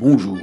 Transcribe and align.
Bonjour 0.00 0.38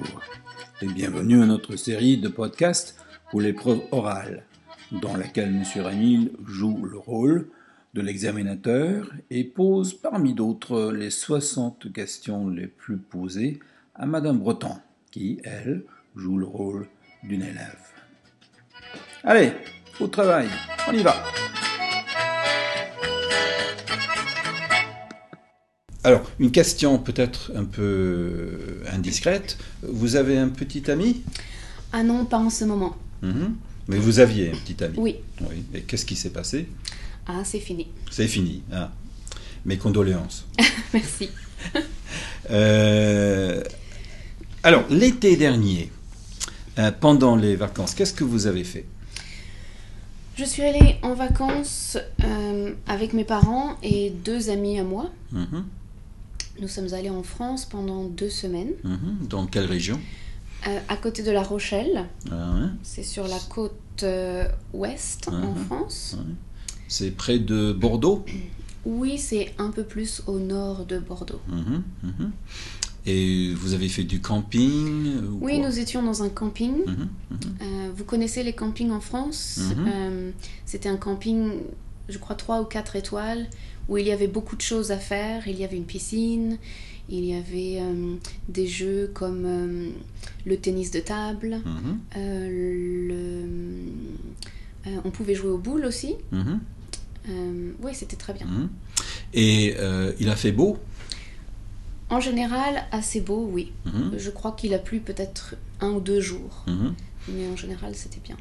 et 0.83 0.85
bienvenue 0.85 1.41
à 1.41 1.47
notre 1.47 1.75
série 1.77 2.17
de 2.17 2.27
podcasts 2.27 2.99
pour 3.31 3.41
l'épreuve 3.41 3.81
orale, 3.91 4.43
dans 4.91 5.17
laquelle 5.17 5.49
M. 5.49 5.63
Rémil 5.83 6.31
joue 6.45 6.85
le 6.85 6.97
rôle 6.97 7.49
de 7.95 8.01
l'examinateur 8.01 9.11
et 9.31 9.43
pose 9.43 9.95
parmi 9.95 10.35
d'autres 10.35 10.91
les 10.91 11.09
60 11.09 11.91
questions 11.91 12.47
les 12.49 12.67
plus 12.67 12.97
posées 12.97 13.59
à 13.95 14.05
Madame 14.05 14.37
Breton, 14.37 14.77
qui, 15.09 15.39
elle, 15.43 15.83
joue 16.15 16.37
le 16.37 16.45
rôle 16.45 16.87
d'une 17.23 17.41
élève. 17.41 17.79
Allez, 19.23 19.53
au 19.99 20.07
travail, 20.07 20.47
on 20.87 20.93
y 20.93 21.01
va 21.01 21.15
Alors, 26.07 26.21
une 26.39 26.51
question 26.51 26.99
peut-être 26.99 27.51
un 27.53 27.65
peu 27.65 28.79
indiscrète. 28.93 29.57
Vous 29.83 30.15
avez 30.15 30.37
un 30.37 30.47
petit 30.47 30.89
ami? 30.89 31.21
Ah 31.91 32.01
non, 32.01 32.23
pas 32.23 32.37
en 32.37 32.49
ce 32.49 32.63
moment. 32.63 32.95
Mhm. 33.21 33.57
Mais 33.89 33.97
vous 33.97 34.19
aviez 34.19 34.51
un 34.51 34.55
petit 34.55 34.81
ami? 34.85 34.93
Oui. 34.97 35.15
Oui. 35.41 35.65
Et 35.73 35.81
qu'est-ce 35.81 36.05
qui 36.05 36.15
s'est 36.15 36.29
passé? 36.29 36.69
Ah, 37.27 37.41
c'est 37.43 37.59
fini. 37.59 37.87
C'est 38.09 38.29
fini. 38.29 38.63
Ah. 38.71 38.89
Mes 39.65 39.77
condoléances. 39.77 40.45
Merci. 40.93 41.29
Euh, 42.49 43.61
alors, 44.63 44.85
l'été 44.89 45.35
dernier, 45.35 45.91
euh, 46.79 46.93
pendant 46.97 47.35
les 47.35 47.57
vacances, 47.57 47.93
qu'est-ce 47.93 48.13
que 48.13 48.23
vous 48.23 48.47
avez 48.47 48.63
fait? 48.63 48.85
Je 50.37 50.45
suis 50.45 50.61
allée 50.63 50.95
en 51.01 51.13
vacances 51.13 51.97
euh, 52.23 52.71
avec 52.87 53.11
mes 53.11 53.25
parents 53.25 53.75
et 53.83 54.11
deux 54.11 54.49
amis 54.49 54.79
à 54.79 54.85
moi. 54.85 55.11
Mhm. 55.33 55.65
Nous 56.59 56.67
sommes 56.67 56.93
allés 56.93 57.09
en 57.09 57.23
France 57.23 57.65
pendant 57.65 58.05
deux 58.05 58.29
semaines, 58.29 58.71
Mhm. 58.83 59.27
Dans 59.29 59.45
quelle 59.47 59.65
région 59.65 59.99
euh, 60.67 60.79
à 60.89 60.97
côté 60.97 61.21
de 61.21 61.29
La 61.29 61.43
Rochelle. 61.43 62.05
Ah 62.31 62.51
ouais. 62.55 62.67
C'est 62.81 63.03
sur 63.03 63.27
la 63.27 63.37
côte 63.47 63.73
euh, 64.03 64.47
ouest 64.73 65.27
en 65.27 65.51
Mhm. 65.53 65.65
France. 65.65 66.17
C'est 66.87 67.11
près 67.11 67.37
de 67.39 67.71
Bordeaux 67.73 68.25
Oui, 68.85 69.17
c'est 69.19 69.53
un 69.59 69.69
peu 69.69 69.83
plus 69.83 70.23
au 70.27 70.39
nord 70.39 70.85
de 70.85 70.97
Bordeaux. 70.97 71.41
Mhm. 71.47 72.31
Et 73.05 73.53
vous 73.53 73.73
avez 73.73 73.87
fait 73.87 74.03
du 74.03 74.19
camping 74.19 75.17
ou 75.29 75.37
Oui, 75.41 75.59
nous 75.59 75.77
étions 75.79 76.01
dans 76.03 76.23
un 76.23 76.29
camping. 76.29 76.73
Euh, 77.61 77.89
vous 77.95 78.03
connaissez 78.03 78.43
les 78.43 78.53
campings 78.53 78.91
en 78.91 78.99
France. 78.99 79.59
Euh, 79.87 80.31
C'était 80.65 80.89
un 80.89 80.97
camping, 80.97 81.51
je 82.09 82.17
crois, 82.17 82.35
3 82.35 82.61
ou 82.61 82.65
4 82.65 82.95
étoiles, 82.95 83.47
où 83.89 83.97
il 83.97 84.05
y 84.07 84.11
avait 84.11 84.27
beaucoup 84.27 84.55
de 84.55 84.61
choses 84.61 84.91
à 84.91 84.97
faire. 84.97 85.47
Il 85.47 85.57
y 85.59 85.63
avait 85.63 85.77
une 85.77 85.85
piscine, 85.85 86.57
il 87.09 87.23
y 87.25 87.33
avait 87.33 87.79
euh, 87.81 88.15
des 88.49 88.67
jeux 88.67 89.09
comme 89.13 89.43
euh, 89.45 89.89
le 90.45 90.57
tennis 90.57 90.91
de 90.91 90.99
table, 90.99 91.61
Mhm, 91.65 91.97
euh, 92.17 93.07
le... 94.85 94.91
on 95.05 95.09
pouvait 95.11 95.35
jouer 95.35 95.49
aux 95.51 95.57
boules 95.57 95.85
aussi. 95.85 96.15
mhm, 96.31 96.59
oui, 97.81 97.91
c'était 97.93 98.15
très 98.15 98.33
bien. 98.33 98.45
mhm. 98.45 98.69
Et 99.33 99.75
il 100.19 100.29
a 100.29 100.35
fait 100.35 100.51
beau 100.53 100.77
En 102.09 102.19
général, 102.21 102.85
assez 102.91 103.19
beau, 103.21 103.49
oui. 103.51 103.73
Mhm, 103.85 104.13
Je 104.17 104.29
crois 104.29 104.53
qu'il 104.53 104.73
a 104.73 104.79
plu 104.79 104.99
peut-être 104.99 105.55
un 105.81 105.89
ou 105.89 105.99
deux 105.99 106.21
jours, 106.21 106.63
mhm. 106.67 106.93
mais 107.29 107.47
en 107.47 107.55
général, 107.57 107.95
c'était 107.95 108.21
bien. 108.23 108.37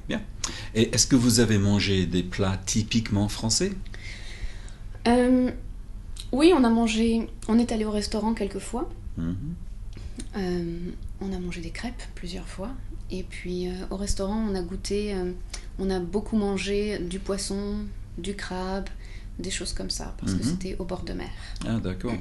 Et 0.75 0.95
est-ce 0.95 1.07
que 1.07 1.17
vous 1.17 1.41
avez 1.41 1.59
mangé 1.59 2.07
des 2.07 2.23
plats 2.23 2.59
typiquement 2.65 3.29
français? 3.29 3.73
Euh, 5.09 5.51
oui, 6.33 6.53
on 6.55 6.63
a 6.65 6.71
mangé. 6.71 7.29
On 7.49 7.59
est 7.59 7.73
allé 7.73 7.85
au 7.85 7.91
restaurant 7.91 8.35
quelques 8.35 8.59
fois. 8.61 8.89
Mhm, 9.17 9.37
Euh, 10.37 10.91
on 11.21 11.33
a 11.33 11.39
mangé 11.39 11.61
des 11.61 11.71
crêpes 11.71 12.03
plusieurs 12.15 12.47
fois. 12.47 12.71
Et 13.11 13.23
puis 13.23 13.69
euh, 13.69 13.73
au 13.91 13.97
restaurant, 13.97 14.37
on 14.51 14.55
a 14.55 14.63
goûté. 14.63 15.15
on 15.79 15.91
a 15.91 15.99
beaucoup 16.01 16.37
mangé 16.37 16.99
du 16.99 17.19
poisson, 17.19 17.79
du 18.19 18.35
crabe, 18.35 18.89
des 19.39 19.51
choses 19.51 19.73
comme 19.73 19.91
ça, 19.91 20.15
parce 20.19 20.33
que 20.35 20.43
Mhm. 20.43 20.51
c'était 20.51 20.77
au 20.79 20.85
bord 20.85 21.03
de 21.03 21.13
mer. 21.13 21.29
Ah 21.67 21.79
d'accord. 21.83 22.15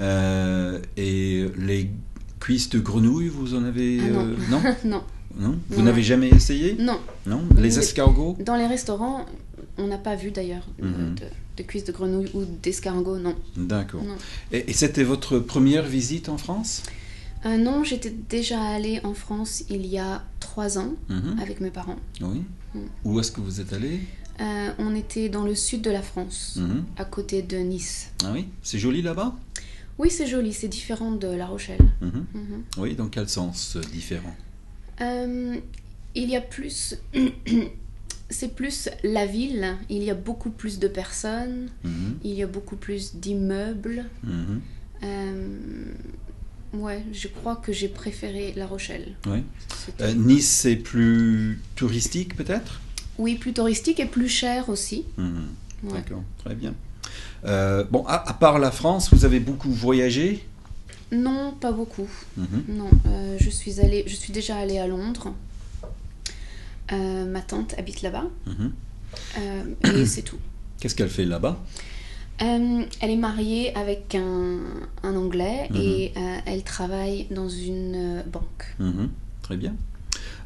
Euh, 0.00 0.80
et 0.96 1.46
les 1.58 1.90
cuisses 2.38 2.68
de 2.70 2.78
grenouille, 2.78 3.28
vous 3.28 3.54
en 3.54 3.64
avez 3.64 4.00
Ah 4.02 4.10
non. 4.10 4.20
euh, 4.20 4.34
non 4.50 4.62
non, 4.84 5.02
Non 5.38 5.58
Vous 5.70 5.82
n'avez 5.82 6.02
jamais 6.02 6.28
essayé 6.28 6.76
non. 6.78 6.98
Non 7.26 7.42
Les 7.56 7.78
escargots 7.78 8.36
Dans 8.44 8.56
les 8.56 8.66
restaurants, 8.66 9.24
on 9.78 9.86
n'a 9.86 9.98
pas 9.98 10.16
vu 10.16 10.30
d'ailleurs 10.30 10.66
euh, 10.82 10.86
Mhm. 10.86 11.14
de, 11.16 11.24
de 11.58 11.62
cuisses 11.62 11.84
de 11.84 11.92
grenouille 11.92 12.30
ou 12.34 12.44
d'escargot, 12.62 13.18
non. 13.18 13.34
D'accord. 13.56 14.02
Et, 14.52 14.70
et 14.70 14.72
c'était 14.72 15.04
votre 15.04 15.38
première 15.38 15.84
visite 15.86 16.28
en 16.28 16.38
France 16.38 16.82
Euh, 17.46 17.56
non, 17.56 17.84
j'étais 17.84 18.14
déjà 18.28 18.60
allée 18.60 19.00
en 19.02 19.14
France 19.14 19.64
il 19.70 19.86
y 19.86 19.98
a 19.98 20.22
trois 20.40 20.76
ans 20.78 20.92
Mhm. 21.08 21.38
avec 21.40 21.60
mes 21.62 21.70
parents. 21.70 21.96
Oui. 22.20 22.42
Mm. 22.74 22.78
Où 23.04 23.18
est-ce 23.18 23.32
que 23.32 23.40
vous 23.40 23.60
êtes 23.62 23.72
allé 23.72 24.00
Euh, 24.40 24.70
on 24.78 24.94
était 24.94 25.28
dans 25.28 25.44
le 25.44 25.54
sud 25.54 25.82
de 25.82 25.90
la 25.90 26.02
France, 26.02 26.56
Mhm. 26.56 26.84
à 26.96 27.04
côté 27.04 27.42
de 27.42 27.58
Nice. 27.58 28.10
Ah 28.24 28.30
oui 28.32 28.46
C'est 28.62 28.78
joli 28.78 29.02
là-bas? 29.02 29.34
Oui, 29.98 30.10
c'est 30.10 30.26
joli, 30.26 30.54
c'est 30.54 30.68
différent 30.68 31.10
de 31.12 31.26
La 31.28 31.46
Rochelle. 31.46 31.80
Mhm. 32.00 32.24
Mhm. 32.34 32.62
Oui, 32.78 32.94
dans 32.94 33.08
quel 33.08 33.28
sens 33.28 33.76
euh, 33.76 33.80
différent? 33.92 34.34
Euh, 35.02 35.56
il 36.14 36.30
y 36.30 36.36
a 36.36 36.40
plus. 36.40 36.94
c'est 38.30 38.54
plus 38.54 38.88
la 39.02 39.26
ville, 39.26 39.76
il 39.90 40.02
y 40.02 40.10
a 40.10 40.14
beaucoup 40.14 40.50
plus 40.50 40.78
de 40.78 40.88
personnes, 40.88 41.68
il 42.24 42.32
y 42.32 42.42
a 42.42 42.46
beaucoup 42.46 42.76
plus 42.76 43.16
d'immeubles. 43.16 44.04
Euh, 45.02 45.56
ouais, 46.74 47.02
je 47.12 47.28
crois 47.28 47.56
que 47.56 47.72
j'ai 47.72 47.88
préféré 47.88 48.52
La 48.56 48.66
Rochelle. 48.66 49.16
Euh, 50.00 50.12
nice, 50.14 50.48
c'est 50.48 50.76
plus 50.76 51.58
touristique 51.74 52.36
peut-être? 52.36 52.80
Oui, 53.20 53.34
plus 53.36 53.52
touristique 53.52 54.00
et 54.00 54.06
plus 54.06 54.28
cher 54.28 54.68
aussi. 54.70 55.04
Mhm. 55.18 55.48
Ouais. 55.84 55.92
D'accord, 55.92 56.22
très 56.42 56.54
bien. 56.54 56.74
Euh, 57.44 57.84
bon, 57.90 58.04
à, 58.06 58.28
à 58.28 58.32
part 58.32 58.58
la 58.58 58.70
France, 58.70 59.12
vous 59.12 59.24
avez 59.24 59.40
beaucoup 59.40 59.70
voyagé? 59.70 60.44
Non, 61.12 61.52
pas 61.52 61.70
beaucoup. 61.72 62.08
Mhm. 62.36 62.64
Non, 62.68 62.90
euh, 63.06 63.36
je 63.38 63.50
suis 63.50 63.80
allée, 63.80 64.04
je 64.06 64.14
suis 64.14 64.32
déjà 64.32 64.56
allée 64.56 64.78
à 64.78 64.86
Londres. 64.86 65.34
Euh, 66.92 67.24
ma 67.26 67.40
tante 67.40 67.74
habite 67.78 68.02
là-bas 68.02 68.24
et 69.84 70.06
c'est 70.06 70.22
tout. 70.22 70.38
Qu'est-ce 70.80 70.94
qu'elle 70.94 71.10
fait 71.10 71.24
là-bas? 71.24 71.58
Euh, 72.42 72.82
elle 73.00 73.10
est 73.10 73.16
mariée 73.16 73.76
avec 73.76 74.14
un, 74.14 74.58
un 75.02 75.14
Anglais 75.14 75.68
et 75.74 76.12
euh, 76.16 76.38
elle 76.46 76.62
travaille 76.64 77.26
dans 77.30 77.48
une 77.50 78.22
banque. 78.32 78.76
Très 79.42 79.56
bien. 79.58 79.74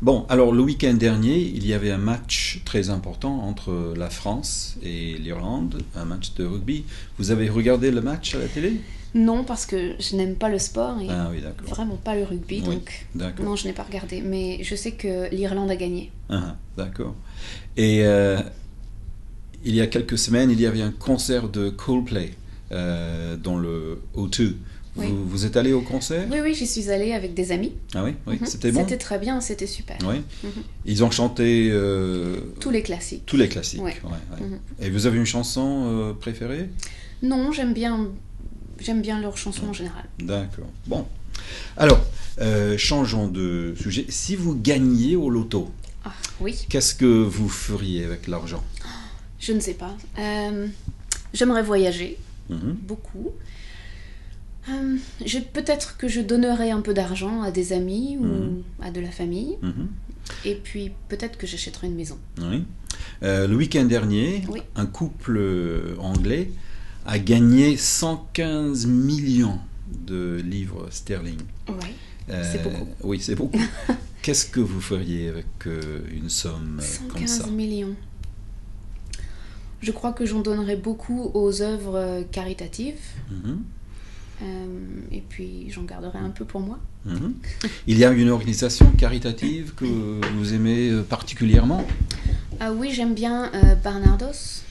Bon, 0.04 0.26
alors 0.28 0.52
le 0.52 0.60
week-end 0.62 0.92
dernier, 0.92 1.38
il 1.38 1.66
y 1.66 1.72
avait 1.72 1.90
un 1.90 1.96
match 1.96 2.60
très 2.66 2.90
important 2.90 3.40
entre 3.40 3.94
la 3.96 4.10
France 4.10 4.76
et 4.82 5.14
l'Irlande, 5.16 5.80
un 5.96 6.04
match 6.04 6.34
de 6.34 6.44
rugby. 6.44 6.84
Vous 7.16 7.30
avez 7.30 7.48
regardé 7.48 7.90
le 7.90 8.02
match 8.02 8.34
à 8.34 8.38
la 8.38 8.46
télé? 8.46 8.82
Non, 9.14 9.44
parce 9.44 9.64
que 9.64 9.94
je 9.98 10.14
n'aime 10.16 10.34
pas 10.34 10.50
le 10.50 10.58
sport 10.58 11.00
et 11.00 11.06
Ah 11.08 11.30
oui, 11.32 11.42
vraiment 11.66 11.96
pas 11.96 12.14
le 12.14 12.24
rugby, 12.24 12.62
Oui. 12.66 12.74
donc 12.74 13.40
non, 13.40 13.56
je 13.56 13.66
n'ai 13.66 13.72
pas 13.72 13.84
regardé. 13.84 14.20
Mais 14.20 14.62
je 14.62 14.74
sais 14.74 14.92
que 14.92 15.30
l'Irlande 15.34 15.70
a 15.70 15.76
gagné. 15.76 16.12
Ah, 16.28 16.56
d'accord. 16.76 17.14
Et 17.78 18.04
euh, 18.04 18.36
il 19.64 19.74
y 19.74 19.80
a 19.80 19.86
quelques 19.86 20.18
semaines, 20.18 20.50
il 20.50 20.60
y 20.60 20.66
avait 20.66 20.82
un 20.82 20.92
concert 20.92 21.48
de 21.48 21.70
Coldplay 21.70 22.34
euh, 22.72 23.38
dans 23.38 23.56
le 23.56 24.02
O2. 24.14 24.52
Oui. 24.96 25.08
Vous, 25.08 25.28
vous 25.28 25.44
êtes 25.44 25.56
allé 25.56 25.72
au 25.72 25.80
concert 25.80 26.26
Oui, 26.30 26.38
oui, 26.42 26.54
j'y 26.54 26.66
suis 26.66 26.88
allée 26.90 27.12
avec 27.12 27.34
des 27.34 27.50
amis. 27.50 27.72
Ah 27.94 28.04
oui, 28.04 28.14
oui. 28.26 28.38
Mhm. 28.40 28.46
c'était 28.46 28.70
bon 28.70 28.80
C'était 28.80 28.96
très 28.98 29.18
bien, 29.18 29.40
c'était 29.40 29.66
super. 29.66 29.96
Oui. 30.06 30.22
Mhm. 30.44 30.50
Ils 30.86 31.02
ont 31.02 31.10
chanté 31.10 31.68
euh, 31.72 32.36
Tous 32.60 32.70
les 32.70 32.82
classiques. 32.82 33.24
tous 33.26 33.36
les 33.36 33.48
classiques. 33.48 33.82
Ouais. 33.82 33.96
ouais, 34.04 34.10
ouais. 34.40 34.46
Mhm. 34.46 34.58
Et 34.80 34.90
vous 34.90 35.06
avez 35.06 35.18
une 35.18 35.24
chanson 35.26 35.86
euh, 35.88 36.12
préférée? 36.12 36.68
Non, 37.22 37.50
j'aime 37.50 37.72
bien, 37.74 38.08
j'aime 38.80 39.02
bien 39.02 39.20
leurs 39.20 39.36
chansons 39.36 39.68
en 39.68 39.72
général. 39.72 40.04
D'accord. 40.20 40.68
Bon. 40.86 41.06
Alors, 41.76 42.00
euh, 42.40 42.78
changeons 42.78 43.26
de 43.26 43.74
sujet. 43.80 44.06
Si 44.08 44.36
vous 44.36 44.54
gagniez 44.54 45.16
au 45.16 45.28
loto, 45.28 45.70
Ah, 46.04 46.12
oui, 46.40 46.66
qu'est-ce 46.68 46.94
que 46.94 47.06
vous 47.06 47.48
feriez 47.48 48.04
avec 48.04 48.28
l'argent? 48.28 48.62
Je 49.40 49.52
ne 49.52 49.60
sais 49.60 49.74
pas. 49.74 49.96
J'aimerais 51.32 51.62
voyager 51.64 52.16
Mhm. 52.50 52.76
beaucoup. 52.82 53.30
Euh, 54.68 54.96
je- 55.24 55.38
Peut-être 55.40 55.96
que 55.96 56.08
je 56.08 56.20
donnerais 56.20 56.70
un 56.70 56.80
peu 56.80 56.94
d'argent 56.94 57.42
à 57.42 57.50
des 57.50 57.72
amis 57.72 58.16
ou 58.18 58.24
Mhm. 58.24 58.62
à 58.82 58.90
de 58.90 59.00
la 59.00 59.10
famille. 59.10 59.56
Mhm. 59.62 59.88
Et 60.46 60.54
puis 60.54 60.90
peut-être 61.08 61.36
que 61.36 61.46
j'achèterai 61.46 61.86
une 61.86 61.94
maison. 61.96 62.18
Oui. 62.40 62.64
Euh, 63.22 63.46
le 63.46 63.56
week-end 63.56 63.84
dernier, 63.84 64.42
Oui. 64.48 64.62
un 64.76 64.86
couple 64.86 65.36
euh, 65.36 65.96
anglais 65.98 66.50
a 67.04 67.18
gagné 67.18 67.76
115 67.76 68.86
millions 68.86 69.58
de 70.06 70.40
livres 70.42 70.88
sterling. 70.90 71.38
Euh, 72.30 72.42
C'est 72.50 72.62
beaucoup. 72.62 72.88
Oui, 73.02 73.20
c'est 73.20 73.34
beaucoup. 73.34 73.58
Qu'est-ce 74.22 74.46
que 74.46 74.60
vous 74.60 74.80
feriez 74.80 75.28
avec 75.28 75.46
une 75.66 76.30
somme 76.30 76.80
comme 77.10 77.26
ça? 77.26 77.42
115 77.44 77.50
millions. 77.50 77.94
Je 79.82 79.92
crois 79.92 80.12
que 80.14 80.24
j'en 80.24 80.40
donnerai 80.40 80.76
beaucoup 80.76 81.30
aux 81.34 81.60
œuvres 81.60 82.24
caritatives. 82.32 82.96
Mhm. 83.30 83.62
Euh, 84.42 84.66
et 85.12 85.20
puis 85.20 85.66
j'en 85.70 85.84
garderai 85.84 86.18
un 86.18 86.30
peu 86.30 86.44
pour 86.44 86.60
moi. 86.60 86.78
Mhm. 87.06 87.34
Il 87.86 87.98
y 87.98 88.04
a 88.04 88.10
une 88.10 88.30
organisation 88.30 88.90
caritative 88.92 89.74
que 89.74 89.84
vous 90.36 90.54
aimez 90.54 90.90
euh, 90.90 91.02
particulièrement 91.02 91.86
Ah 92.60 92.72
oui, 92.72 92.90
j'aime 92.92 93.14
bien 93.14 93.50
euh, 93.54 93.74
Barnardos. 93.76 94.62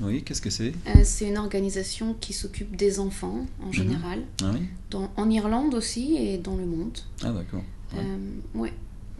Oui, 0.00 0.22
qu'est-ce 0.22 0.40
que 0.40 0.50
c'est? 0.50 0.72
Euh, 0.88 1.00
c'est 1.04 1.28
une 1.28 1.36
organisation 1.38 2.16
qui 2.20 2.32
s'occupe 2.32 2.74
des 2.76 2.98
enfants 2.98 3.46
en 3.62 3.66
Mhm. 3.66 3.72
général, 3.72 4.18
ah, 4.42 4.50
oui? 4.54 4.60
Dans- 4.90 5.10
en 5.16 5.28
Irlande 5.30 5.74
aussi 5.74 6.16
et 6.16 6.38
dans 6.38 6.56
le 6.56 6.64
monde. 6.66 6.98
ah 7.22 7.30
d'accord. 7.30 7.62
Ouais. 7.92 7.98
Euh, 8.00 8.58
ouais. 8.58 8.72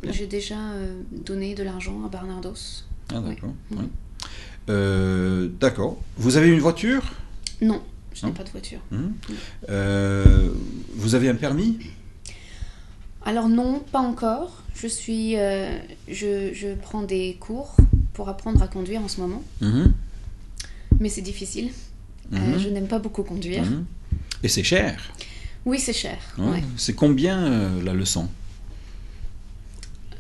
Bien. 0.02 0.12
J'ai 0.12 0.26
déjà 0.26 0.58
euh, 0.58 1.00
donné 1.25 1.55
de 1.55 1.62
l'argent 1.62 2.02
à 2.05 2.08
Barnardos. 2.08 2.55
Ah 3.14 3.20
oui. 3.20 3.34
d'accord. 3.34 3.55
Ouais. 3.72 5.48
D'accord. 5.60 5.98
Vous 6.16 6.37
avez 6.37 6.48
une 6.48 6.60
voiture? 6.60 7.02
Non, 7.60 7.82
je 8.14 8.26
n'ai 8.26 8.32
pas 8.32 8.44
de 8.44 8.50
voiture. 8.50 8.81
Mhm. 8.91 9.12
Euh, 9.69 10.49
Vous 10.94 11.14
avez 11.14 11.29
un 11.29 11.35
permis? 11.35 11.79
Alors 13.25 13.49
non, 13.49 13.81
pas 13.93 14.00
encore. 14.00 14.62
Je 14.75 14.87
suis, 14.87 15.37
euh, 15.37 15.79
je, 16.09 16.53
je 16.55 16.75
prends 16.75 17.03
des 17.03 17.37
cours 17.41 17.76
pour 18.14 18.29
apprendre 18.29 18.62
à 18.62 18.69
conduire 18.69 19.00
en 19.03 19.09
ce 19.09 19.20
moment, 19.20 19.43
Mhm. 19.61 19.93
mais 21.00 21.09
c'est 21.09 21.23
difficile. 21.23 21.70
Euh, 22.32 22.38
Mhm. 22.38 22.59
je 22.59 22.69
n'aime 22.69 22.88
pas 22.88 22.99
beaucoup 22.99 23.23
conduire. 23.23 23.64
Mhm. 23.64 23.85
Et 24.43 24.49
c'est 24.49 24.62
cher? 24.65 25.00
Oui, 25.65 25.79
c'est 25.79 25.93
cher. 25.93 26.19
Ouais. 26.38 26.44
ouais. 26.50 26.62
C'est 26.76 26.94
combien 26.94 27.81
la 27.82 27.93
leçon? 27.94 28.29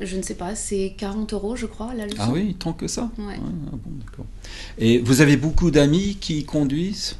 Je 0.00 0.16
ne 0.16 0.22
sais 0.22 0.34
pas, 0.34 0.54
c'est 0.54 0.94
40 0.98 1.32
euros, 1.32 1.54
je 1.54 1.66
crois, 1.66 1.94
la 1.94 2.06
leçon. 2.06 2.16
Ah 2.20 2.30
oui, 2.32 2.54
tant 2.58 2.72
que 2.72 2.88
ça? 2.88 3.10
Ouais. 3.18 3.36
Ah 3.38 3.76
bon. 4.16 4.24
Et 4.78 4.98
vous 4.98 5.20
avez 5.20 5.36
beaucoup 5.36 5.70
d'amis 5.70 6.16
qui 6.20 6.44
conduisent? 6.44 7.16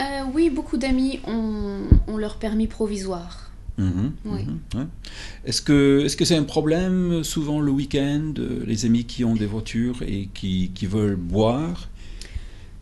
Euh, 0.00 0.22
oui, 0.34 0.50
beaucoup 0.50 0.76
d'amis 0.76 1.20
ont, 1.26 1.82
ont 2.06 2.16
leur 2.16 2.36
permis 2.36 2.66
provisoire. 2.66 3.50
Mhm, 3.78 4.12
Oui. 4.26 4.44
mhm, 4.44 4.80
ouais. 4.80 4.86
Est-ce 5.44 5.62
que 5.62 6.06
c'est 6.24 6.36
un 6.36 6.42
problème 6.42 7.22
souvent 7.24 7.60
le 7.60 7.70
week-end, 7.70 8.32
euh, 8.38 8.62
les 8.66 8.84
amis 8.84 9.04
qui 9.04 9.24
ont 9.24 9.34
des 9.34 9.46
voitures 9.46 10.02
et 10.02 10.28
qui, 10.34 10.70
qui 10.74 10.86
veulent 10.86 11.16
boire? 11.16 11.88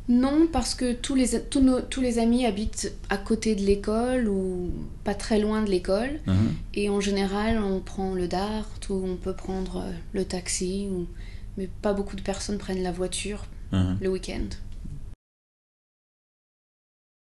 Non, 0.08 0.48
parce 0.50 0.74
que 0.74 0.94
tous 0.94 1.14
les, 1.14 1.38
tous, 1.50 1.60
nos- 1.60 1.82
tous 1.82 2.00
les 2.00 2.18
amis 2.18 2.46
habitent 2.46 2.92
à 3.10 3.18
côté 3.18 3.54
de 3.54 3.60
l'école 3.60 4.26
ou 4.28 4.70
pas 5.04 5.14
très 5.14 5.38
loin 5.38 5.62
de 5.62 5.68
l'école. 5.70 6.20
Mhm. 6.26 6.54
Et 6.74 6.88
en 6.88 7.00
général, 7.00 7.58
on 7.62 7.80
prend 7.80 8.14
le 8.14 8.26
DART 8.26 8.66
ou 8.90 8.94
on 9.04 9.16
peut 9.16 9.34
prendre 9.34 9.78
euh, 9.84 9.90
le 10.14 10.24
taxi. 10.24 10.88
Ou... 10.90 11.06
Mais 11.58 11.68
pas 11.82 11.92
beaucoup 11.92 12.16
de 12.16 12.22
personnes 12.22 12.56
prennent 12.58 12.82
la 12.82 12.92
voiture 12.92 13.44
le 14.00 14.08
week-end. 14.08 14.46